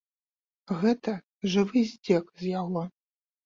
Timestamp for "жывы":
1.51-1.79